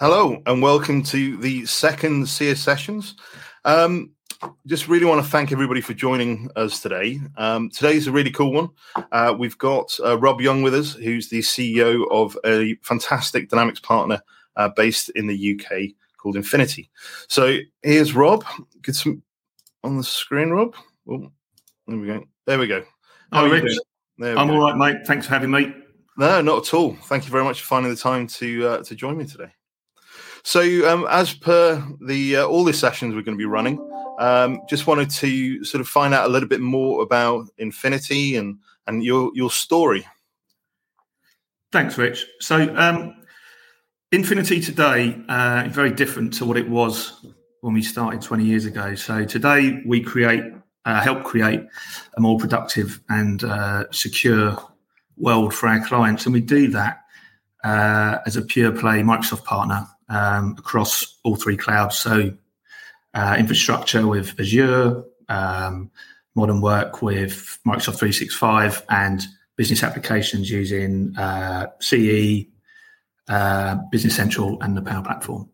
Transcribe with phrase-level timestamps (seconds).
[0.00, 3.16] Hello and welcome to the second CS sessions.
[3.64, 4.12] Um,
[4.64, 7.18] just really want to thank everybody for joining us today.
[7.36, 8.68] Um, today's a really cool one.
[9.10, 13.80] Uh, we've got uh, Rob Young with us, who's the CEO of a fantastic Dynamics
[13.80, 14.20] partner
[14.54, 16.92] uh, based in the UK called Infinity.
[17.26, 18.44] So here's Rob.
[18.82, 19.20] Get some
[19.82, 20.76] on the screen, Rob.
[21.10, 21.32] Oh,
[21.88, 22.24] there we go.
[22.46, 22.84] There we go.
[23.32, 23.76] How oh, Rich.
[24.22, 24.54] I'm go.
[24.54, 25.04] all right, mate.
[25.08, 25.74] Thanks for having me.
[26.16, 26.94] No, not at all.
[27.06, 29.50] Thank you very much for finding the time to uh, to join me today.
[30.48, 33.78] So, um, as per the uh, all the sessions we're going to be running,
[34.18, 38.56] um, just wanted to sort of find out a little bit more about Infinity and
[38.86, 40.06] and your your story.
[41.70, 42.24] Thanks, Rich.
[42.40, 43.14] So, um,
[44.10, 47.26] Infinity today uh, is very different to what it was
[47.60, 48.94] when we started 20 years ago.
[48.94, 50.44] So today we create,
[50.86, 51.60] uh, help create
[52.16, 54.56] a more productive and uh, secure
[55.18, 57.02] world for our clients, and we do that
[57.64, 61.96] uh, as a pure play Microsoft partner um, across all three clouds.
[61.98, 62.32] So,
[63.14, 65.90] uh, infrastructure with Azure, um,
[66.34, 72.46] modern work with Microsoft 365, and business applications using uh, CE,
[73.28, 75.48] uh, Business Central, and the Power Platform.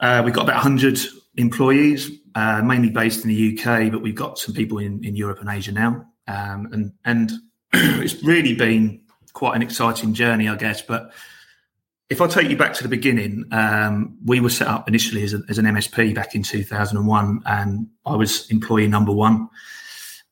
[0.00, 0.98] Uh, we've got about 100
[1.36, 5.40] employees, uh, mainly based in the UK, but we've got some people in, in Europe
[5.40, 6.06] and Asia now.
[6.26, 7.32] Um, and and
[7.72, 9.00] it's really been
[9.34, 10.80] quite an exciting journey, I guess.
[10.80, 11.12] But
[12.10, 15.32] if I take you back to the beginning, um, we were set up initially as,
[15.32, 19.48] a, as, an MSP back in 2001, and I was employee number one.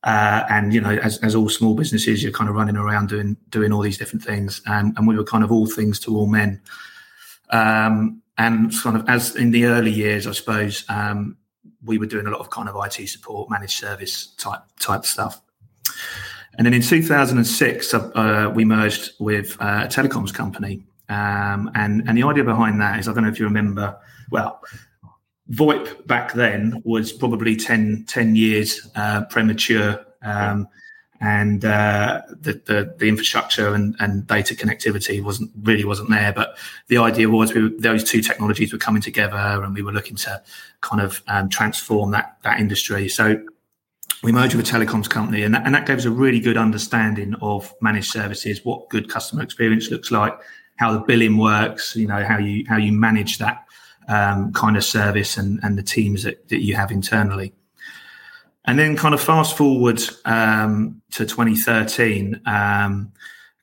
[0.05, 3.37] Uh, and you know, as, as, all small businesses, you're kind of running around doing
[3.51, 6.27] doing all these different things, and, and we were kind of all things to all
[6.27, 6.61] men.
[7.51, 11.37] Um, and kind of as in the early years, I suppose um,
[11.85, 15.41] we were doing a lot of kind of IT support, managed service type type stuff.
[16.59, 22.17] And then in 2006, uh, we merged with uh, a telecoms company um, and and
[22.17, 23.97] the idea behind that is I don't know if you remember.
[24.31, 24.63] Well,
[25.51, 30.67] VoIP back then was probably 10, 10 years uh, premature, um,
[31.21, 36.33] and uh, the, the, the infrastructure and, and data connectivity wasn't really wasn't there.
[36.33, 36.57] But
[36.89, 40.43] the idea was we those two technologies were coming together, and we were looking to
[40.81, 43.09] kind of um, transform that that industry.
[43.09, 43.45] So
[44.23, 46.57] we merged with a telecoms company, and that, and that gave us a really good
[46.57, 50.39] understanding of managed services, what good customer experience looks like,
[50.77, 53.65] how the billing works, you know, how you how you manage that
[54.09, 57.53] um, kind of service and, and the teams that, that you have internally.
[58.65, 63.13] And then kind of fast forward um, to 2013, um,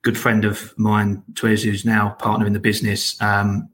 [0.01, 3.69] good friend of mine, Twiz, who's now partner in the business, um,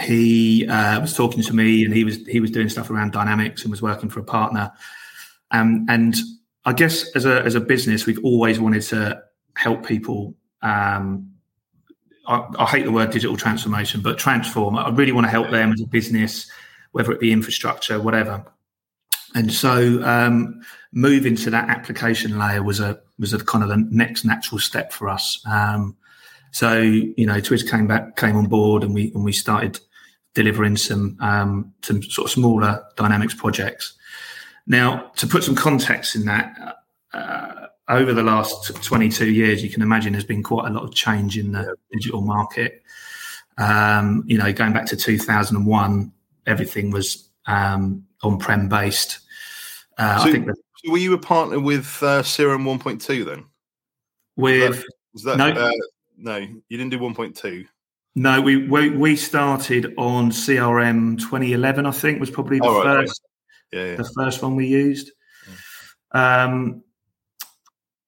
[0.00, 3.62] he uh, was talking to me and he was he was doing stuff around dynamics
[3.62, 4.72] and was working for a partner.
[5.50, 6.14] Um, and
[6.64, 9.22] I guess as a as a business, we've always wanted to
[9.54, 11.31] help people um,
[12.26, 14.76] I, I, hate the word digital transformation, but transform.
[14.76, 16.50] I really want to help them as a business,
[16.92, 18.44] whether it be infrastructure, whatever.
[19.34, 20.60] And so, um,
[20.92, 24.92] moving to that application layer was a was a kind of the next natural step
[24.92, 25.42] for us.
[25.46, 25.96] Um,
[26.52, 29.80] so, you know, Twiz came back, came on board, and we and we started
[30.34, 33.94] delivering some um, some sort of smaller dynamics projects.
[34.66, 36.78] Now, to put some context in that.
[37.88, 41.36] Over the last 22 years, you can imagine there's been quite a lot of change
[41.36, 42.82] in the digital market.
[43.58, 46.12] Um, you know, going back to 2001,
[46.46, 49.20] everything was um, on-prem based.
[49.98, 53.44] Uh, so, I think that, so were you a partner with uh, CRM 1.2 then?
[54.36, 55.72] With was that, was that no, uh,
[56.16, 57.66] no, you didn't do 1.2.
[58.14, 61.86] No, we, we we started on CRM 2011.
[61.86, 63.22] I think was probably the oh, first,
[63.72, 63.78] right.
[63.78, 63.96] yeah, yeah.
[63.96, 65.12] the first one we used.
[66.12, 66.82] Um,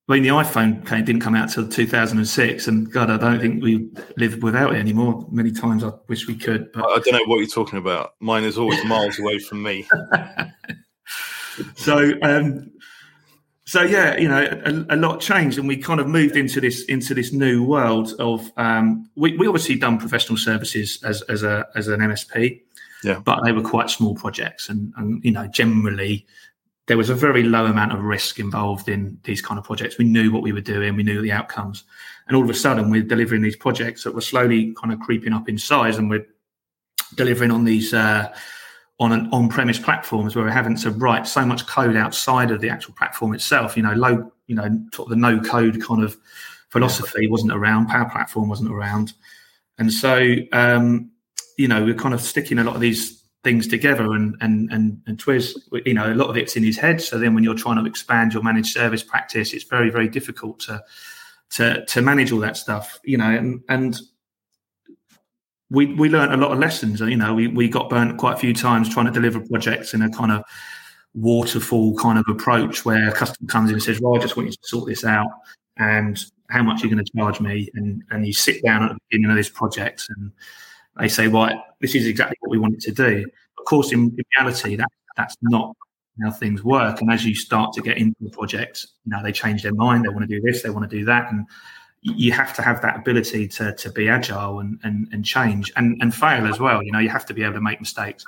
[0.06, 3.62] I mean, the iPhone came, didn't come out till 2006, and God, I don't think
[3.62, 3.88] we
[4.19, 5.26] live without it anymore.
[5.31, 6.70] Many times I wish we could.
[6.72, 8.15] But I don't know what you're talking about.
[8.20, 9.88] Mine is always miles away from me.
[11.76, 12.70] so, um,
[13.65, 16.84] so yeah, you know, a, a, lot changed, and we kind of moved into this
[16.84, 18.53] into this new world of.
[18.59, 22.60] Um, we, we obviously done professional services as as a as an MSP,
[23.03, 26.27] yeah, but they were quite small projects, and and you know, generally
[26.86, 29.97] there was a very low amount of risk involved in these kind of projects.
[29.97, 31.84] We knew what we were doing, we knew the outcomes.
[32.27, 35.33] And all of a sudden, we're delivering these projects that were slowly kind of creeping
[35.33, 36.27] up in size, and we're
[37.16, 38.34] delivering on these uh,
[39.01, 42.71] on an on-premise platforms where we're having to write so much code outside of the
[42.71, 43.77] actual platform itself.
[43.77, 46.16] You know, low, you know, sort of the no-code kind of
[46.69, 47.89] philosophy wasn't around.
[47.89, 49.15] Power Platform wasn't around,
[49.78, 51.10] and so um,
[51.57, 55.00] you know, we're kind of sticking a lot of these things together and and and
[55.06, 55.54] and Twiz,
[55.86, 57.00] you know, a lot of it's in his head.
[57.00, 60.58] So then when you're trying to expand your managed service practice, it's very, very difficult
[60.60, 60.82] to
[61.50, 64.00] to to manage all that stuff, you know, and and
[65.70, 67.00] we we learned a lot of lessons.
[67.00, 70.02] You know, we we got burnt quite a few times trying to deliver projects in
[70.02, 70.42] a kind of
[71.14, 74.48] waterfall kind of approach where a customer comes in and says, "Well, I just want
[74.48, 75.30] you to sort this out,"
[75.76, 76.18] and
[76.50, 77.68] how much you're going to charge me?
[77.74, 80.32] And and you sit down at the beginning of this project and
[80.98, 83.26] they say, "Right, this is exactly what we want it to do."
[83.58, 85.76] Of course, in, in reality, that that's not
[86.22, 87.00] how things work.
[87.00, 90.04] And as you start to get into the project, you know, they change their mind.
[90.04, 90.62] They want to do this.
[90.62, 91.46] They want to do that, and
[92.02, 95.96] you have to have that ability to to be agile and and, and change and
[96.00, 96.82] and fail as well.
[96.82, 98.24] You know, you have to be able to make mistakes.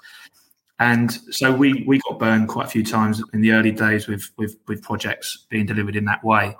[0.78, 4.30] And so we we got burned quite a few times in the early days with
[4.36, 6.56] with with projects being delivered in that way.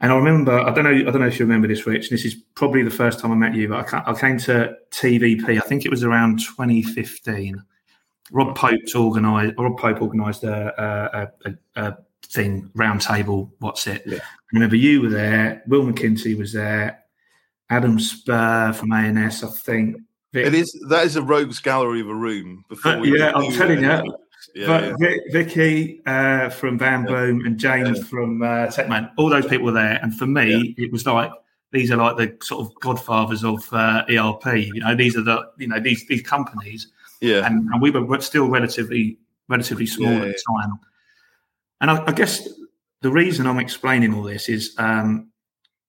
[0.00, 2.10] And I remember, I don't know, I don't know if you remember this, Rich.
[2.10, 5.56] This is probably the first time I met you, but I, came to TVP.
[5.56, 7.60] I think it was around 2015.
[8.30, 9.54] Rob Pope's organised.
[9.58, 11.96] Rob Pope organised a, a, a, a
[12.26, 13.50] thing, roundtable.
[13.58, 14.02] What's it?
[14.06, 14.18] Yeah.
[14.18, 15.62] I remember you were there.
[15.66, 17.02] Will McKinsey was there.
[17.70, 19.96] Adam Spur from ANS, I think.
[20.32, 20.46] Vic.
[20.46, 22.64] It is that is a rogues gallery of a room.
[22.68, 24.16] Before uh, yeah, I'm telling you.
[24.54, 25.16] Yeah, but yeah.
[25.30, 29.98] Vicky uh, from Van Boom and James from uh, Tecman, all those people were there,
[30.02, 31.30] and for me, it was like
[31.72, 34.46] these are like the sort of godfathers of uh, ERP.
[34.56, 36.88] You know, these are the you know these these companies.
[37.20, 39.18] Yeah, and, and we were still relatively
[39.48, 40.78] relatively small at the time.
[41.80, 42.48] And I, I, guess
[43.02, 45.30] the reason I'm explaining all this is, um,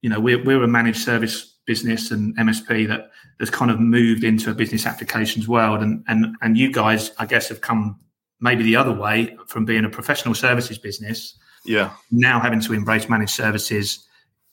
[0.02, 4.24] you know, we're we're a managed service business and MSP that has kind of moved
[4.24, 8.00] into a business applications world, and and and you guys, I guess, have come
[8.40, 11.38] maybe the other way from being a professional services business.
[11.66, 11.92] Yeah.
[12.12, 14.06] Now having to embrace managed services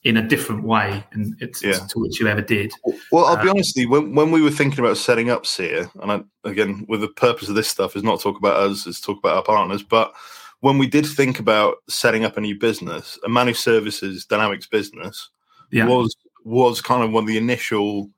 [0.03, 1.79] in a different way, and it's, yeah.
[1.89, 2.71] to which you ever did.
[3.11, 3.89] Well, I'll be uh, honest you.
[3.89, 7.49] When, when we were thinking about setting up SEER, and I, again, with the purpose
[7.49, 9.83] of this stuff is not talk about us, is talk about our partners.
[9.83, 10.13] But
[10.61, 15.29] when we did think about setting up a new business, a managed services dynamics business
[15.71, 15.87] yeah.
[15.87, 18.09] was was kind of one of the initial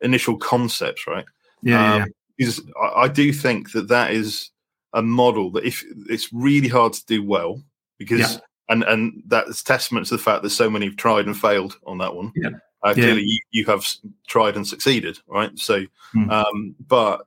[0.00, 1.24] initial concepts, right?
[1.62, 2.06] Yeah, um, yeah.
[2.36, 4.50] Because I, I do think that that is
[4.92, 7.62] a model that if it's really hard to do well
[7.98, 8.40] because yeah.
[8.68, 11.98] and and that's testament to the fact that so many have tried and failed on
[11.98, 12.32] that one.
[12.34, 12.50] Yeah.
[12.82, 13.84] Uh, clearly, you, you have
[14.28, 15.50] tried and succeeded, right?
[15.58, 16.30] So, mm.
[16.30, 17.26] um, but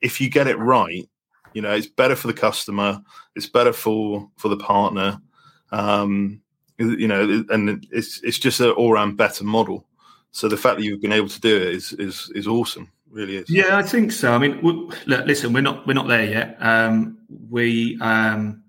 [0.00, 1.06] if you get it right,
[1.52, 3.02] you know it's better for the customer,
[3.34, 5.20] it's better for for the partner,
[5.70, 6.40] um,
[6.78, 9.86] you know, and it's it's just an all round better model.
[10.32, 13.38] So the fact that you've been able to do it is is is awesome really
[13.38, 13.50] is.
[13.50, 14.32] Yeah, I think so.
[14.32, 16.56] I mean, look, listen, we're not we're not there yet.
[16.60, 17.18] Um,
[17.50, 18.62] we um,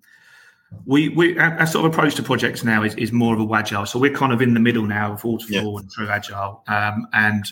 [0.85, 3.53] we we our, our, sort of approach to projects now is, is more of a
[3.53, 3.85] agile.
[3.85, 5.79] So we're kind of in the middle now of waterfall yeah.
[5.79, 7.51] and through agile, um, and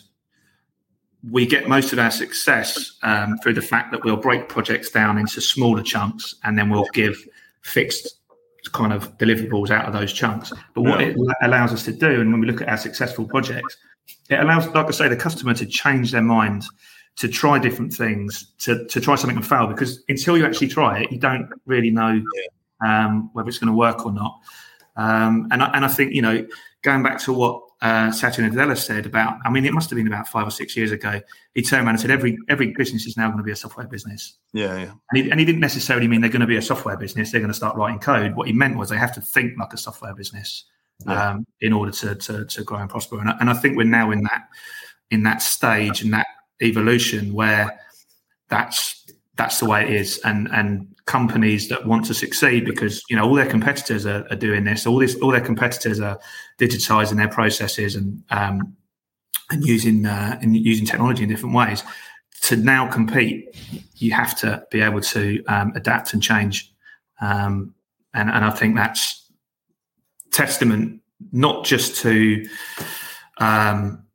[1.30, 5.18] we get most of our success um, through the fact that we'll break projects down
[5.18, 7.18] into smaller chunks, and then we'll give
[7.62, 8.20] fixed
[8.72, 10.52] kind of deliverables out of those chunks.
[10.74, 11.08] But what yeah.
[11.08, 13.78] it allows us to do, and when we look at our successful projects,
[14.30, 16.66] it allows, like I say, the customer to change their mind,
[17.18, 19.68] to try different things, to, to try something and fail.
[19.68, 22.22] Because until you actually try it, you don't really know
[22.86, 24.40] um, whether it's going to work or not.
[24.98, 26.46] Um, and, I, and I think, you know,
[26.84, 30.08] going back to what uh, Satya Nadella said about, I mean, it must have been
[30.08, 31.22] about five or six years ago.
[31.54, 33.88] He turned around and said, every every business is now going to be a software
[33.88, 34.38] business.
[34.54, 34.92] Yeah, yeah.
[35.12, 37.32] And he, and he didn't necessarily mean they're going to be a software business.
[37.32, 38.36] They're going to start writing code.
[38.36, 40.66] What he meant was they have to think like a software business
[41.06, 41.32] yeah.
[41.32, 43.20] um, in order to, to, to grow and prosper.
[43.20, 44.48] And I, and I think we're now in that
[45.12, 46.28] in that stage and that
[46.62, 47.80] evolution where
[48.50, 50.20] that's that's the way it is.
[50.24, 54.36] And and companies that want to succeed because you know all their competitors are, are
[54.36, 54.88] doing this.
[54.88, 56.20] All this all their competitors are
[56.60, 58.76] digitizing their processes and um,
[59.52, 61.84] and using uh, and using technology in different ways.
[62.44, 63.56] To now compete,
[63.96, 66.72] you have to be able to um, adapt and change.
[67.20, 67.74] Um,
[68.14, 69.25] and, and I think that's
[70.32, 71.02] testament
[71.32, 72.48] not just to
[73.38, 74.06] um,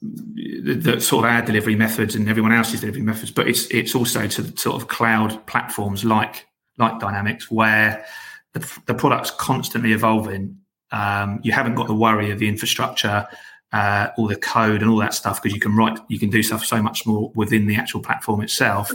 [0.00, 3.94] the, the, sort of our delivery methods and everyone else's delivery methods, but it's it's
[3.94, 6.46] also to the sort of cloud platforms like
[6.78, 8.04] like Dynamics, where
[8.52, 10.58] the, the product's constantly evolving.
[10.92, 13.26] Um, you haven't got the worry of the infrastructure,
[13.72, 16.42] uh, all the code, and all that stuff because you can write, you can do
[16.42, 18.92] stuff so much more within the actual platform itself.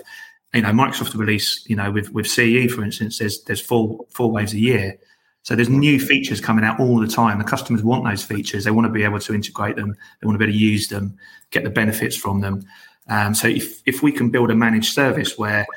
[0.54, 4.32] You know, Microsoft release, you know, with with CE, for instance, there's there's four four
[4.32, 4.98] waves a year.
[5.44, 7.38] So there's new features coming out all the time.
[7.38, 8.64] The customers want those features.
[8.64, 9.96] They want to be able to integrate them.
[10.22, 11.18] They want to be able to use them,
[11.52, 12.66] get the benefits from them.
[13.10, 15.68] Um, so if, if we can build a managed service where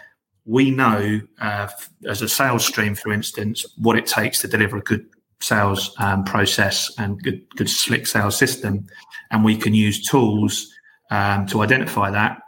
[0.44, 1.68] we know uh,
[2.08, 5.04] as a sales stream, for instance, what it takes to deliver a good
[5.40, 8.86] sales um, process and good, good slick sales system,
[9.32, 10.72] and we can use tools
[11.10, 12.40] um, to identify that,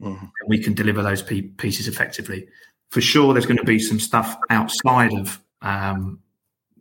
[0.00, 0.26] mm-hmm.
[0.46, 2.48] we can deliver those pieces effectively.
[2.90, 6.18] For sure, there's going to be some stuff outside of um,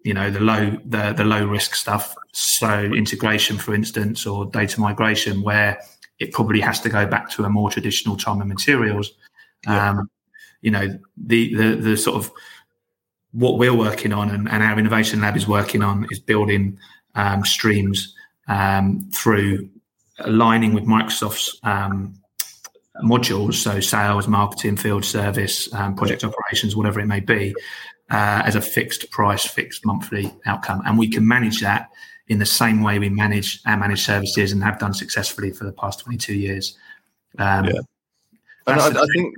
[0.03, 4.79] you know the low the the low risk stuff so integration for instance or data
[4.79, 5.79] migration where
[6.21, 9.11] it probably has to go back to a more traditional time and materials.
[9.65, 9.89] Yeah.
[9.89, 10.09] Um,
[10.61, 12.31] you know, the, the the sort of
[13.31, 16.77] what we're working on and, and our innovation lab is working on is building
[17.15, 18.13] um, streams
[18.47, 19.67] um, through
[20.19, 22.13] aligning with Microsoft's um,
[23.03, 27.55] modules, so sales, marketing, field service, um, project operations, whatever it may be,
[28.11, 30.81] uh, as a fixed price, fixed monthly outcome.
[30.85, 31.89] And we can manage that
[32.27, 35.71] in the same way we manage our managed services and have done successfully for the
[35.73, 36.77] past 22 years.
[37.37, 37.79] Um, yeah.
[38.67, 39.35] And I, I think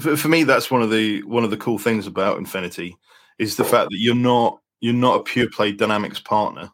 [0.00, 2.96] for, for me, that's one of the one of the cool things about Infinity
[3.38, 6.70] is the fact that you're not you're not a pure play dynamics partner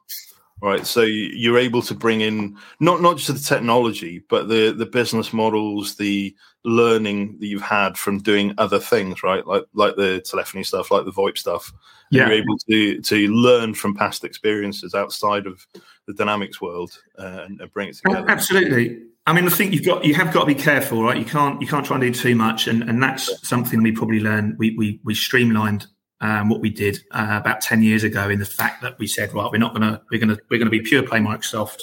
[0.60, 4.86] right so you're able to bring in not not just the technology but the the
[4.86, 10.20] business models the learning that you've had from doing other things right like like the
[10.20, 11.72] telephony stuff like the voip stuff
[12.10, 12.22] yeah.
[12.22, 15.66] you're able to to learn from past experiences outside of
[16.06, 19.84] the dynamics world uh, and, and, bring it together absolutely I mean, I think you've
[19.84, 21.16] got you have got to be careful, right?
[21.16, 24.18] You can't you can't try and do too much, and and that's something we probably
[24.18, 24.58] learned.
[24.58, 25.86] We we we streamlined
[26.22, 29.34] um, what we did uh, about 10 years ago in the fact that we said,
[29.34, 31.80] right, we're not going to, we're to, we're to be pure play Microsoft.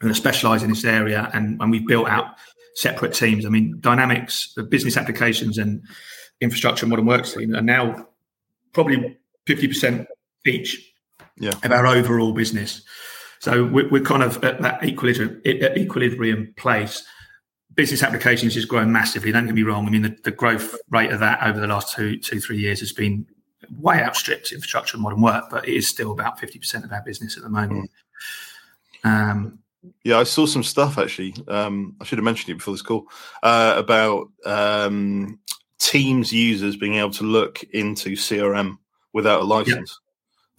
[0.00, 1.28] We're going to specialize in this area.
[1.34, 2.36] And, and we've built out
[2.74, 3.44] separate teams.
[3.44, 5.82] I mean, Dynamics, the business applications and
[6.40, 8.06] infrastructure and modern works team are now
[8.72, 10.06] probably 50%
[10.46, 10.92] each
[11.38, 11.52] yeah.
[11.62, 12.82] of our overall business.
[13.40, 17.04] So we're, we're kind of at that equilibrium, equilibrium place
[17.74, 19.32] business applications is growing massively.
[19.32, 19.86] Don't get me wrong.
[19.86, 22.80] I mean, the, the, growth rate of that over the last two, two, three years
[22.80, 23.26] has been
[23.78, 27.36] way outstripped infrastructure and modern work, but it is still about 50% of our business
[27.36, 27.90] at the moment.
[29.04, 29.10] Mm.
[29.10, 29.58] Um,
[30.04, 31.34] yeah, I saw some stuff actually.
[31.48, 33.06] Um, I should have mentioned it before this call
[33.42, 35.38] uh, about um,
[35.78, 38.78] Teams users being able to look into CRM
[39.12, 39.98] without a license.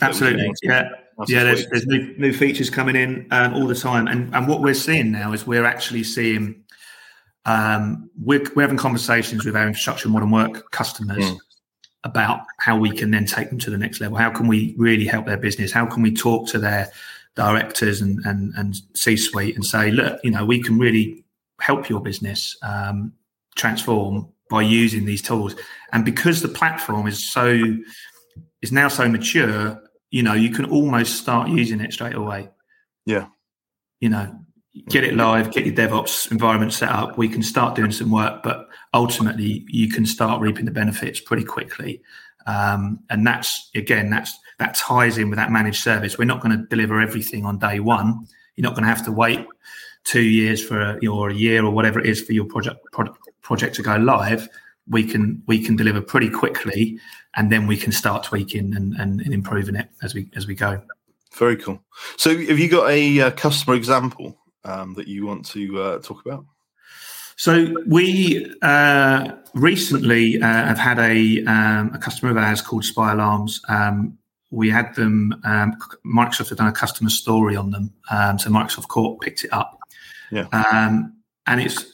[0.01, 0.07] Yeah.
[0.07, 0.89] Absolutely, yeah,
[1.27, 1.43] yeah.
[1.43, 4.73] There's, there's new, new, features coming in um, all the time, and and what we're
[4.73, 6.63] seeing now is we're actually seeing
[7.45, 11.23] um, we're, we're having conversations with our infrastructure modern work customers.
[11.23, 11.37] Mm
[12.03, 14.17] about how we can then take them to the next level.
[14.17, 15.71] How can we really help their business?
[15.71, 16.91] How can we talk to their
[17.35, 21.23] directors and and, and C suite and say, look, you know, we can really
[21.59, 23.13] help your business um,
[23.55, 25.55] transform by using these tools.
[25.93, 27.61] And because the platform is so
[28.61, 32.50] is now so mature, you know, you can almost start using it straight away.
[33.05, 33.27] Yeah.
[34.00, 34.39] You know,
[34.89, 37.17] get it live, get your DevOps environment set up.
[37.17, 41.43] We can start doing some work, but ultimately you can start reaping the benefits pretty
[41.43, 42.01] quickly.
[42.45, 46.17] Um, and that's again, that's that ties in with that managed service.
[46.17, 48.27] We're not going to deliver everything on day one.
[48.55, 49.45] You're not going to have to wait
[50.03, 53.17] two years for a, or a year or whatever it is for your project project,
[53.41, 54.47] project to go live.
[54.87, 56.99] We can we can deliver pretty quickly,
[57.35, 60.55] and then we can start tweaking and, and, and improving it as we as we
[60.55, 60.81] go.
[61.33, 61.81] Very cool.
[62.17, 66.25] So, have you got a uh, customer example um, that you want to uh, talk
[66.25, 66.45] about?
[67.37, 73.13] So we uh, recently uh, have had a, um, a customer of ours called Spy
[73.13, 73.59] Alarms.
[73.67, 74.19] Um,
[74.51, 75.34] we had them.
[75.43, 79.51] Um, Microsoft had done a customer story on them, um, so Microsoft Court picked it
[79.53, 79.79] up.
[80.31, 81.15] Yeah, um,
[81.48, 81.86] and it's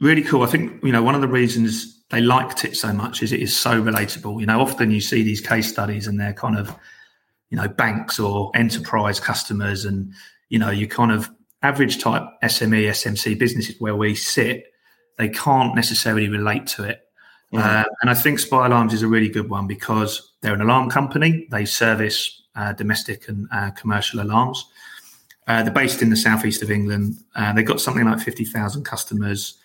[0.00, 0.42] really cool.
[0.42, 3.40] I think you know one of the reasons they liked it so much is it
[3.40, 4.40] is so relatable.
[4.40, 6.74] You know, often you see these case studies and they're kind of
[7.50, 10.12] you know banks or enterprise customers, and
[10.48, 11.30] you know you kind of
[11.62, 14.72] average type SME, SMC businesses where we sit,
[15.18, 17.02] they can't necessarily relate to it.
[17.52, 17.66] Mm-hmm.
[17.66, 20.90] Uh, and I think Spy Alarms is a really good one because they're an alarm
[20.90, 21.46] company.
[21.50, 24.66] They service uh, domestic and uh, commercial alarms.
[25.46, 27.16] Uh, they're based in the southeast of England.
[27.34, 29.58] Uh, they've got something like 50,000 customers.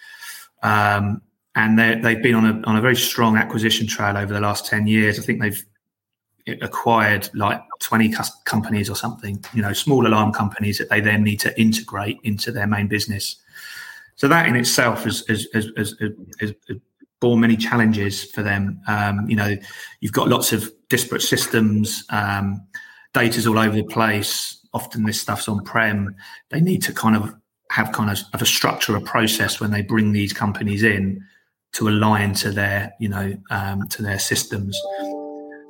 [0.64, 1.22] Um,
[1.56, 4.88] and they've been on a, on a very strong acquisition trail over the last 10
[4.88, 5.18] years.
[5.18, 5.66] I think they've
[6.62, 8.14] acquired like 20
[8.44, 12.52] companies or something, you know, small alarm companies that they then need to integrate into
[12.52, 13.38] their main business.
[14.16, 16.54] So that in itself has, has, has, has
[17.20, 18.80] borne many challenges for them.
[18.88, 19.56] Um, you know,
[20.00, 22.62] you've got lots of disparate systems, um,
[23.14, 24.60] data's all over the place.
[24.74, 26.16] Often this stuff's on prem.
[26.50, 27.34] They need to kind of
[27.72, 31.24] have kind of, of a structure, a process when they bring these companies in
[31.74, 34.80] to align to their, you know, um, to their systems.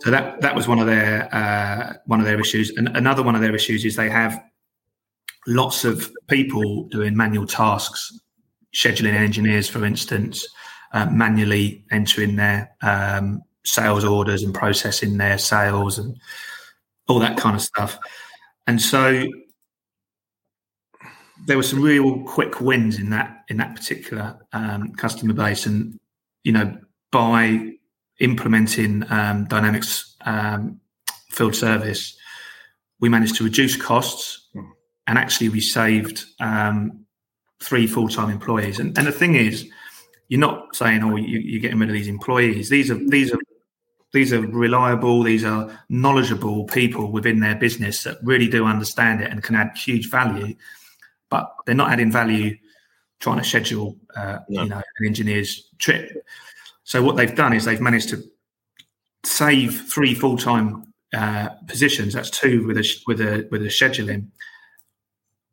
[0.02, 2.70] So that that was one of their uh, one of their issues.
[2.72, 4.40] And another one of their issues is they have
[5.48, 8.20] lots of people doing manual tasks,
[8.74, 10.48] scheduling engineers, for instance,
[10.96, 16.18] uh, manually entering their um, sales orders and processing their sales and
[17.08, 18.00] all that kind of stuff.
[18.66, 19.28] And so
[21.46, 26.00] there were some real quick wins in that in that particular um, customer base, and
[26.44, 26.78] you know
[27.12, 27.74] by
[28.20, 30.80] implementing um, Dynamics um,
[31.30, 32.18] field service,
[33.02, 34.66] we managed to reduce costs, mm.
[35.08, 37.06] and actually we saved um,
[37.62, 38.80] three full time employees.
[38.80, 39.70] And, and the thing is,
[40.28, 43.40] you're not saying, "Oh, you, you're getting rid of these employees." These are these are
[44.16, 49.30] these are reliable, these are knowledgeable people within their business that really do understand it
[49.30, 50.56] and can add huge value.
[51.30, 52.56] But they're not adding value
[53.20, 54.64] trying to schedule, uh, no.
[54.64, 56.26] you know, an engineer's trip.
[56.86, 58.24] So what they've done is they've managed to
[59.26, 62.14] save three full time uh, positions.
[62.14, 64.28] That's two with a with a with a scheduling,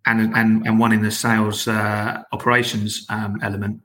[0.07, 3.81] and and and one in the sales uh, operations um, element.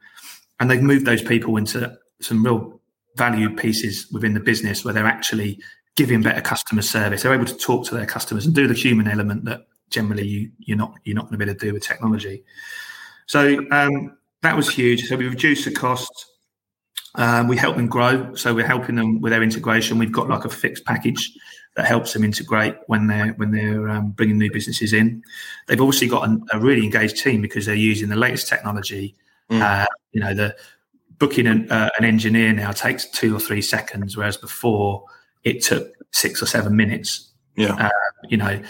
[0.59, 2.81] And they've moved those people into some real
[3.15, 5.59] valued pieces within the business where they're actually
[5.95, 7.23] giving better customer service.
[7.23, 10.51] They're able to talk to their customers and do the human element that generally you,
[10.59, 12.43] you're not you're not going to be able to do with technology.
[13.25, 15.07] So um, that was huge.
[15.07, 16.11] So we reduced the cost.
[17.15, 18.35] Um, we help them grow.
[18.35, 19.97] So we're helping them with their integration.
[19.97, 21.33] We've got like a fixed package
[21.75, 25.23] that helps them integrate when they're when they're um, bringing new businesses in.
[25.67, 29.15] They've obviously got an, a really engaged team because they're using the latest technology.
[29.49, 29.61] Mm.
[29.61, 30.55] Uh, you know the
[31.19, 35.03] booking an, uh, an engineer now takes two or three seconds, whereas before
[35.43, 37.31] it took six or seven minutes.
[37.55, 37.73] Yeah.
[37.73, 37.89] Uh,
[38.29, 38.61] you know,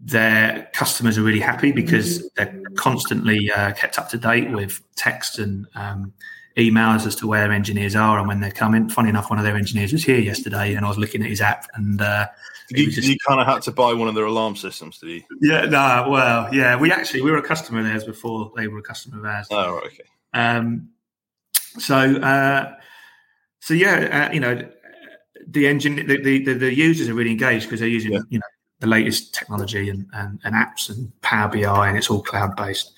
[0.00, 5.38] their customers are really happy because they're constantly uh, kept up to date with text
[5.38, 6.12] and um,
[6.56, 8.88] emails as to where engineers are and when they're coming.
[8.88, 11.40] Funny enough, one of their engineers was here yesterday, and I was looking at his
[11.40, 12.28] app, and uh,
[12.70, 15.22] you, just, you kind of had to buy one of their alarm systems, did you?
[15.40, 18.78] Yeah, no, well, yeah, we actually we were a customer of theirs before they were
[18.78, 19.46] a customer of ours.
[19.50, 20.04] Oh, right, okay.
[20.32, 20.90] Um,
[21.78, 22.74] so, uh,
[23.60, 24.68] so yeah, uh, you know,
[25.46, 28.20] the engine, the, the, the, users are really engaged because they're using, yeah.
[28.28, 28.46] you know,
[28.80, 32.92] the latest technology and, and, and, apps and Power BI, and it's all cloud based.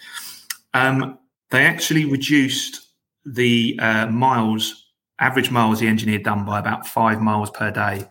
[0.75, 1.19] Um,
[1.51, 2.87] they actually reduced
[3.25, 4.87] the uh, miles,
[5.19, 8.09] average miles the engineer done by about five miles per day,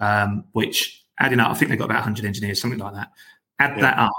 [0.00, 3.10] um, which adding up, I think they've got about 100 engineers, something like that.
[3.58, 3.82] Add yeah.
[3.82, 4.12] that up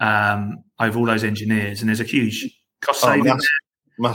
[0.00, 3.38] um, over all those engineers, and there's a huge cost oh, saving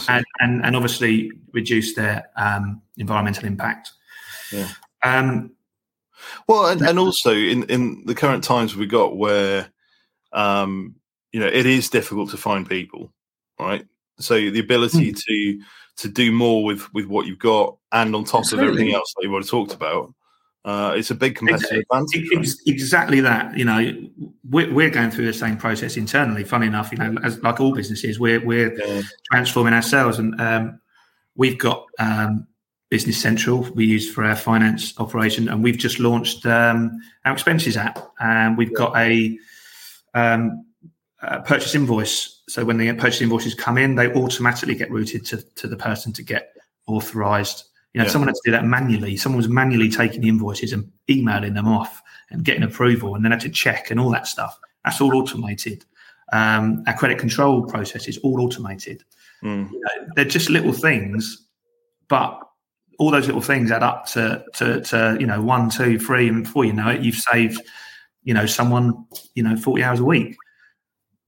[0.07, 3.91] and, and, and obviously reduce their um, environmental impact.
[4.51, 4.69] Yeah.
[5.03, 5.51] Um,
[6.47, 9.69] well, and, and also in, in the current times we've got where,
[10.31, 10.95] um,
[11.31, 13.11] you know, it is difficult to find people,
[13.59, 13.85] right?
[14.19, 15.19] So the ability mm.
[15.19, 15.61] to
[15.95, 18.67] to do more with with what you've got, and on top Absolutely.
[18.67, 20.13] of everything else that you've already talked about,
[20.65, 22.29] uh, it's a big competitive advantage.
[22.33, 22.47] Right?
[22.65, 23.57] Exactly that.
[23.57, 24.09] You know,
[24.49, 26.45] we're, we're, going through the same process internally.
[26.45, 29.01] Funny enough, you know, as like all businesses, we're we're yeah.
[29.29, 30.79] transforming ourselves, and um,
[31.35, 32.47] we've got um,
[32.89, 37.75] Business Central we use for our finance operation, and we've just launched um, our expenses
[37.75, 38.77] app, and we've yeah.
[38.77, 39.37] got a,
[40.13, 40.65] um,
[41.21, 42.41] a, purchase invoice.
[42.47, 46.13] So when the purchase invoices come in, they automatically get routed to to the person
[46.13, 46.55] to get
[46.87, 48.11] authorized you know, yeah.
[48.11, 49.15] someone had to do that manually.
[49.17, 52.01] Someone was manually taking the invoices and emailing them off
[52.31, 54.59] and getting approval, and then had to check and all that stuff.
[54.83, 55.85] That's all automated.
[56.31, 59.03] Um, our credit control process is all automated.
[59.43, 59.71] Mm.
[59.71, 61.45] You know, they're just little things,
[62.07, 62.39] but
[62.97, 66.43] all those little things add up to, to, to you know one, two, three, and
[66.43, 67.61] before you know it, you've saved
[68.23, 70.35] you know someone you know forty hours a week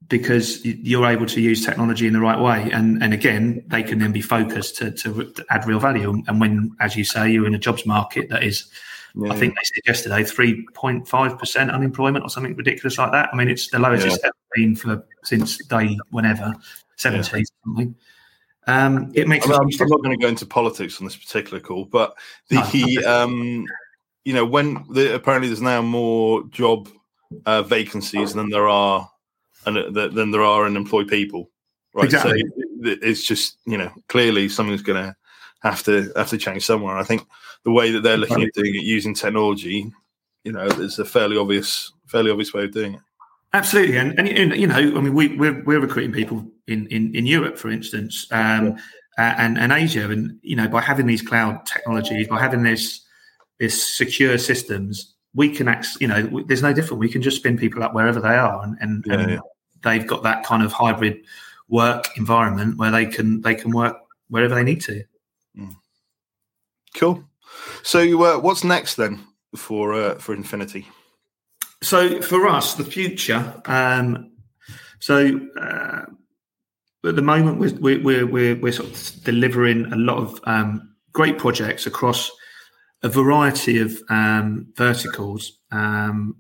[0.08, 4.00] because you're able to use technology in the right way and and again they can
[4.00, 7.56] then be focused to, to add real value and when as you say you're in
[7.56, 8.70] a jobs market that is
[9.15, 9.32] yeah.
[9.32, 13.70] I think they said yesterday 3.5% unemployment or something ridiculous like that I mean it's
[13.70, 14.13] the lowest yeah.
[14.13, 16.54] it's ever been for since day whenever
[16.98, 17.44] 70s yeah.
[17.63, 17.96] something
[18.68, 21.60] um, it makes well I am not going to go into politics on this particular
[21.60, 22.15] call but
[22.50, 23.24] the no.
[23.24, 23.65] um,
[24.24, 26.89] you know when the, apparently there's now more job
[27.46, 29.10] uh, vacancies than there are
[29.65, 31.49] and uh, than there are unemployed people.
[31.93, 32.06] Right.
[32.06, 32.41] Exactly.
[32.41, 35.15] So it's just you know clearly something's going to
[35.62, 36.97] have to have to change somewhere.
[36.97, 37.25] I think
[37.63, 39.91] the way that they're looking at doing it using technology,
[40.43, 43.01] you know, there's a fairly obvious fairly obvious way of doing it.
[43.54, 47.15] Absolutely, and, and, and you know, I mean, we, we're we're recruiting people in in,
[47.15, 48.78] in Europe, for instance, um,
[49.17, 49.36] yeah.
[49.38, 53.01] and and Asia, and you know, by having these cloud technologies, by having this
[53.60, 55.88] this secure systems, we can act.
[56.01, 56.99] You know, there's no different.
[56.99, 59.39] We can just spin people up wherever they are, and and, yeah, and yeah
[59.86, 61.24] they've got that kind of hybrid
[61.69, 63.95] work environment where they can they can work
[64.30, 65.04] wherever they need to.
[65.58, 65.76] Mm.
[66.95, 67.24] Cool.
[67.84, 69.24] So, uh, what's next then
[69.56, 70.88] for uh, for Infinity?
[71.82, 73.62] So, for us, the future.
[73.65, 74.32] Um,
[75.00, 76.06] so, uh,
[77.06, 81.38] at the moment, we're, we're we're we're sort of delivering a lot of um, great
[81.38, 82.32] projects across
[83.04, 85.60] a variety of um, verticals.
[85.71, 86.38] Um,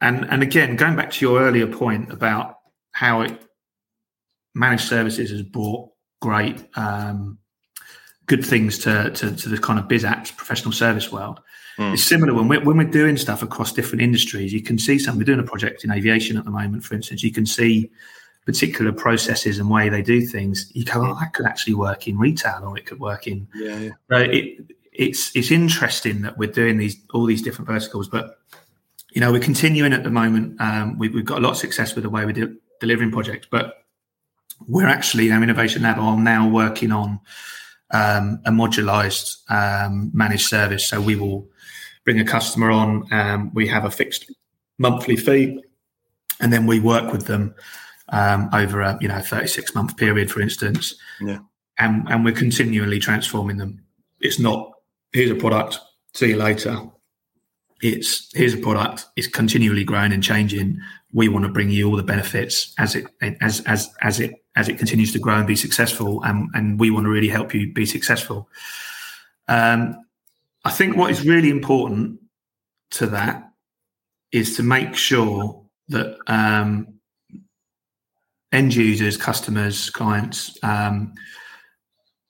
[0.00, 2.55] and and again, going back to your earlier point about
[2.96, 3.42] how it
[4.54, 5.90] managed services has brought
[6.22, 7.36] great um,
[8.24, 11.40] good things to, to, to the kind of biz apps professional service world.
[11.78, 11.92] Mm.
[11.92, 14.50] It's similar when we're, when we're doing stuff across different industries.
[14.50, 15.18] You can see some.
[15.18, 17.22] We're doing a project in aviation at the moment, for instance.
[17.22, 17.90] You can see
[18.46, 22.16] particular processes and way they do things, you go, oh, that could actually work in
[22.16, 23.46] retail or it could work in.
[23.54, 23.90] Yeah, yeah.
[24.10, 28.38] So it, it's it's interesting that we're doing these all these different verticals, but
[29.10, 30.58] you know we're continuing at the moment.
[30.60, 33.84] Um, we, have got a lot of success with the way we're delivering projects, but
[34.66, 37.20] we're actually our innovation lab are now working on
[37.90, 40.88] um, a modularized um, managed service.
[40.88, 41.48] So we will
[42.04, 43.06] bring a customer on.
[43.12, 44.30] Um, we have a fixed
[44.78, 45.62] monthly fee,
[46.40, 47.54] and then we work with them
[48.10, 50.94] um, over a you know 36 month period, for instance.
[51.20, 51.38] Yeah.
[51.78, 53.82] And and we're continually transforming them.
[54.20, 54.72] It's not
[55.12, 55.78] here's a product,
[56.14, 56.78] see you later.
[57.82, 59.06] It's here's a product.
[59.16, 60.80] It's continually growing and changing.
[61.16, 63.06] We want to bring you all the benefits as it
[63.40, 66.90] as as as it as it continues to grow and be successful, and and we
[66.90, 68.50] want to really help you be successful.
[69.48, 70.04] Um,
[70.62, 72.20] I think what is really important
[72.90, 73.50] to that
[74.30, 76.98] is to make sure that um,
[78.52, 81.14] end users, customers, clients um,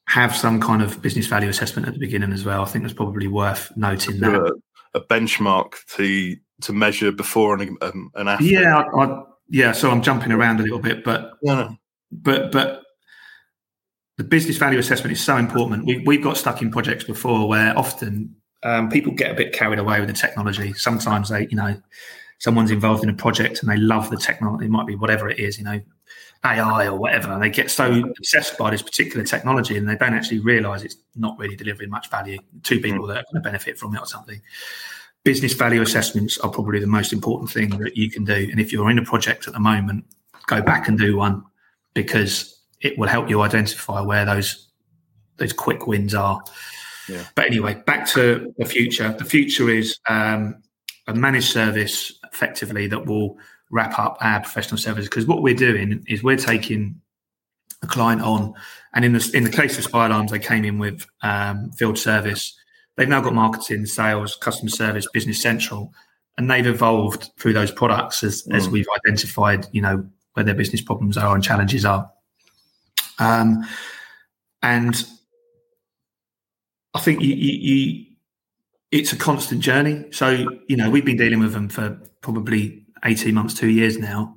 [0.08, 2.62] have some kind of business value assessment at the beginning as well.
[2.62, 4.52] I think it's probably worth noting that a,
[4.94, 8.44] a benchmark to to measure before and um, an after.
[8.44, 9.72] Yeah, I, I, yeah.
[9.72, 11.76] So I'm jumping around a little bit, but no.
[12.10, 12.82] but but
[14.16, 15.84] the business value assessment is so important.
[15.84, 19.78] We, we've got stuck in projects before where often um, people get a bit carried
[19.78, 20.72] away with the technology.
[20.72, 21.76] Sometimes they, you know,
[22.38, 24.66] someone's involved in a project and they love the technology.
[24.66, 25.80] It might be whatever it is, you know,
[26.44, 27.32] AI or whatever.
[27.32, 30.96] And they get so obsessed by this particular technology and they don't actually realize it's
[31.14, 33.08] not really delivering much value to people mm.
[33.08, 34.40] that are going to benefit from it or something.
[35.26, 38.46] Business value assessments are probably the most important thing that you can do.
[38.48, 40.04] And if you're in a project at the moment,
[40.46, 41.42] go back and do one
[41.94, 44.68] because it will help you identify where those
[45.38, 46.40] those quick wins are.
[47.08, 47.24] Yeah.
[47.34, 49.16] But anyway, back to the future.
[49.18, 50.62] The future is um,
[51.08, 53.36] a managed service, effectively, that will
[53.72, 55.08] wrap up our professional services.
[55.08, 57.00] Because what we're doing is we're taking
[57.82, 58.54] a client on,
[58.94, 61.98] and in the in the case of Spy Alarms, they came in with um, field
[61.98, 62.56] service.
[62.96, 65.92] They've now got marketing, sales, customer service, business central,
[66.38, 68.54] and they've evolved through those products as, mm.
[68.54, 72.10] as we've identified, you know, where their business problems are and challenges are.
[73.18, 73.66] Um,
[74.62, 75.06] and
[76.94, 78.06] I think you, you, you,
[78.90, 80.06] it's a constant journey.
[80.10, 84.36] So, you know, we've been dealing with them for probably 18 months, two years now,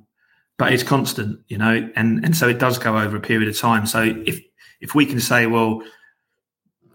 [0.58, 3.58] but it's constant, you know, and, and so it does go over a period of
[3.58, 3.86] time.
[3.86, 4.40] So if,
[4.80, 5.82] if we can say, well,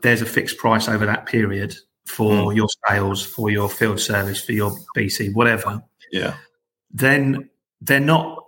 [0.06, 2.56] there's a fixed price over that period for mm.
[2.56, 5.82] your sales, for your field service, for your BC, whatever.
[6.12, 6.36] Yeah.
[6.92, 7.50] Then
[7.82, 8.46] they're not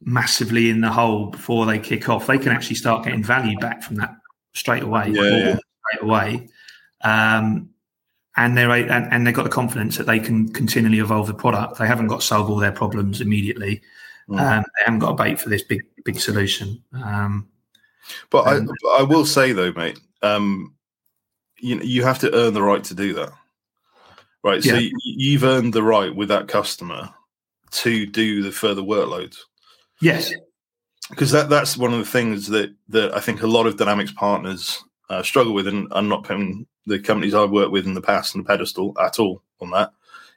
[0.00, 3.84] massively in the hole before they kick off, they can actually start getting value back
[3.84, 4.16] from that
[4.52, 5.10] straight away.
[5.10, 5.58] Yeah, yeah.
[5.88, 6.48] Straight away.
[7.02, 7.70] Um,
[8.36, 11.78] and they're and, and, they've got the confidence that they can continually evolve the product.
[11.78, 13.80] They haven't got to solve all their problems immediately.
[14.28, 14.40] Mm.
[14.40, 16.82] Um, they haven't got to bait for this big big solution.
[16.92, 17.48] Um,
[18.28, 18.60] but I,
[18.98, 20.75] I will say though, mate, um,
[21.58, 23.32] you know, you have to earn the right to do that,
[24.42, 24.64] right?
[24.64, 24.78] Yeah.
[24.78, 27.10] So you've earned the right with that customer
[27.72, 29.38] to do the further workloads.
[30.00, 30.32] Yes,
[31.10, 34.12] because that that's one of the things that that I think a lot of Dynamics
[34.12, 38.00] partners uh, struggle with, and I'm not putting the companies I've worked with in the
[38.00, 39.92] past on the pedestal at all on that.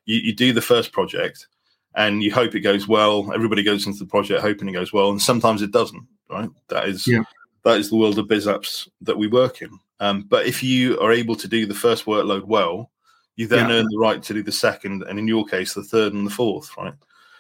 [0.06, 1.48] You, you do the first project,
[1.96, 3.32] and you hope it goes well.
[3.34, 6.08] Everybody goes into the project hoping it goes well, and sometimes it doesn't.
[6.30, 6.50] Right?
[6.70, 7.24] That is yeah.
[7.64, 9.80] that is the world of biz apps that we work in.
[10.00, 12.92] Um, but if you are able to do the first workload well,
[13.36, 13.76] you then yeah.
[13.76, 16.32] earn the right to do the second, and in your case, the third and the
[16.32, 16.76] fourth.
[16.78, 16.94] Right?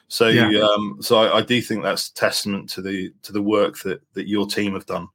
[0.07, 0.61] So, yeah.
[0.61, 4.27] um, so I, I, do think that's testament to the to the work that that
[4.27, 5.07] your team have done.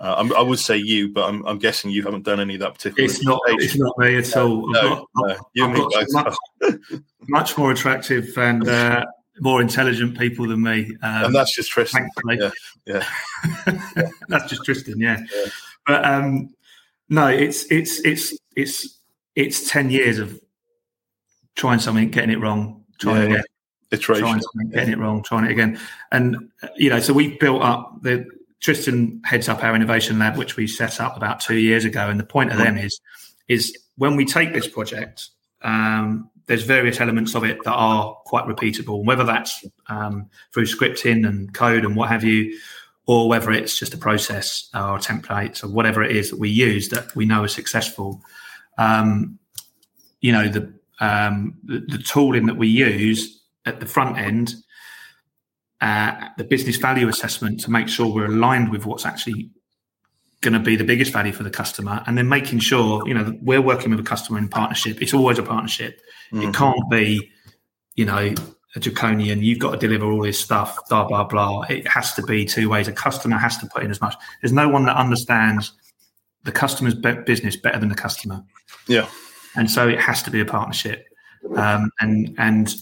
[0.00, 2.72] Uh, i would say you, but I'm, I'm, guessing you haven't done any of that
[2.72, 3.04] particular.
[3.04, 3.38] It's not.
[3.48, 4.66] It's not me at all.
[4.72, 6.34] No, got, no, you much,
[7.28, 9.04] much, more attractive and uh,
[9.40, 10.86] more intelligent people than me.
[11.02, 12.08] Um, and that's just Tristan.
[12.26, 12.50] Yeah,
[12.86, 13.04] yeah.
[13.66, 14.08] yeah.
[14.28, 14.98] that's just Tristan.
[14.98, 15.50] Yeah, yeah.
[15.86, 16.48] but um,
[17.10, 18.98] no, it's it's it's it's
[19.34, 20.40] it's ten years of
[21.56, 23.44] trying something, getting it wrong, trying yeah, again,
[23.90, 25.78] iteration, trying getting it wrong, trying it again,
[26.12, 28.24] and you know, so we built up the
[28.60, 32.20] Tristan heads up our innovation lab, which we set up about two years ago, and
[32.20, 33.00] the point of them is
[33.48, 35.28] is when we take this project,
[35.62, 41.26] um, there's various elements of it that are quite repeatable, whether that's um, through scripting
[41.26, 42.56] and code and what have you,
[43.10, 46.90] or whether it's just a process or templates or whatever it is that we use
[46.90, 48.22] that we know is successful.
[48.78, 49.40] Um,
[50.20, 54.54] you know, the, um, the, the tooling that we use at the front end,
[55.80, 59.50] uh, the business value assessment to make sure we're aligned with what's actually
[60.40, 63.36] going to be the biggest value for the customer, and then making sure you know
[63.42, 65.02] we're working with a customer in partnership.
[65.02, 66.00] It's always a partnership.
[66.32, 66.48] Mm-hmm.
[66.48, 67.28] It can't be,
[67.96, 68.34] you know,
[68.78, 69.42] draconian.
[69.42, 71.62] You've got to deliver all this stuff, blah blah blah.
[71.62, 72.86] It has to be two ways.
[72.86, 74.14] A customer has to put in as much.
[74.40, 75.72] There's no one that understands
[76.44, 78.44] the customer's business better than the customer.
[78.86, 79.08] Yeah,
[79.56, 81.06] and so it has to be a partnership.
[81.56, 82.74] Um, and and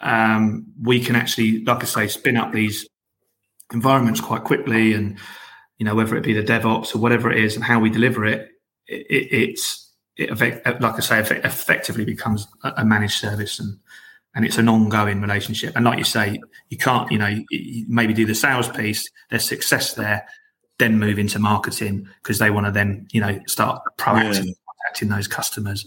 [0.00, 2.88] um, we can actually, like I say, spin up these
[3.72, 5.18] environments quite quickly, and
[5.76, 8.24] you know whether it be the DevOps or whatever it is, and how we deliver
[8.24, 8.48] it,
[8.86, 10.30] it, it it's it
[10.80, 13.78] like I say, effectively becomes a managed service and
[14.34, 15.74] and it's an ongoing relationship.
[15.76, 19.48] And like you say, you can't, you know, you maybe do the sales piece, there's
[19.48, 20.26] success there,
[20.78, 24.52] then move into marketing because they want to then, you know, start proactively yeah.
[24.66, 25.86] contacting those customers.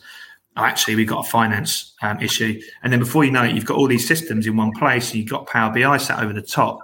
[0.56, 3.78] Actually, we've got a finance um, issue, and then before you know it, you've got
[3.78, 5.14] all these systems in one place.
[5.14, 6.80] You've got Power BI sat over the top,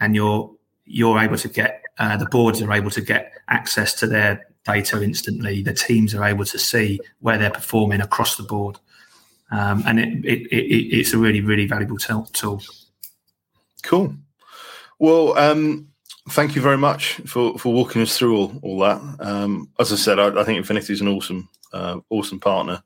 [0.00, 0.50] and you're
[0.86, 5.02] you're able to get uh, the boards are able to get access to their data
[5.02, 5.62] instantly.
[5.62, 8.78] The teams are able to see where they're performing across the board,
[9.50, 12.62] um, and it, it, it, it's a really really valuable tool.
[13.82, 14.14] Cool.
[14.98, 15.88] Well, um,
[16.28, 19.00] thank you very much for, for walking us through all, all that.
[19.20, 22.82] Um, as I said, I, I think Infinity is an awesome uh, awesome partner.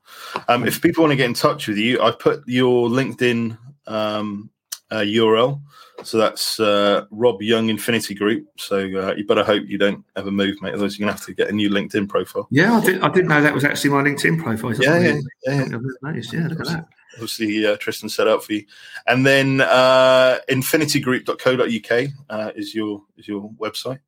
[0.47, 4.49] Um, if people want to get in touch with you, I put your LinkedIn um,
[4.91, 5.61] uh, URL
[6.03, 8.47] so that's uh, Rob Young Infinity Group.
[8.57, 10.73] So uh, you better hope you don't ever move, mate.
[10.73, 12.47] Otherwise, you're gonna have to get a new LinkedIn profile.
[12.51, 13.01] Yeah, I did.
[13.01, 14.73] I didn't know that was actually my LinkedIn profile.
[14.75, 15.77] Yeah, yeah, yeah, yeah.
[16.01, 16.33] Nice.
[16.33, 16.87] Yeah, look at that.
[17.13, 18.65] Obviously, uh, Tristan set up for you,
[19.07, 23.99] and then uh, infinitygroup.co.uk uh, is your is your website.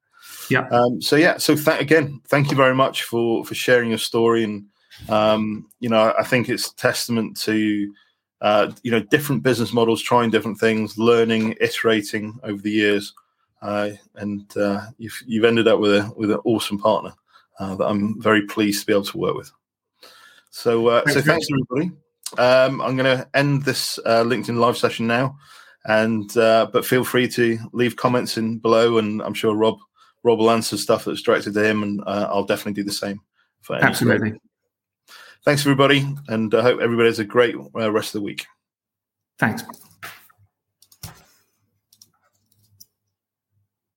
[0.50, 0.67] Yeah.
[0.69, 1.38] Um, so yeah.
[1.38, 4.65] So th- again, thank you very much for for sharing your story, and
[5.10, 7.93] um, you know, I think it's testament to
[8.41, 13.13] uh, you know, different business models, trying different things, learning, iterating over the years,
[13.62, 17.13] uh, and uh, you've you've ended up with a with an awesome partner
[17.60, 19.52] uh, that I'm very pleased to be able to work with.
[20.52, 21.97] So, uh, thanks so thanks everybody.
[22.38, 25.38] Um, I'm going to end this uh, LinkedIn live session now,
[25.86, 29.80] and but feel free to leave comments in below, and I'm sure Rob
[30.23, 33.19] Rob will answer stuff that's directed to him, and I'll definitely do the same.
[33.62, 34.39] For Absolutely.
[35.47, 38.45] Thanks, everybody, and I hope everybody has a great uh, rest of the week.
[39.39, 39.63] Thanks.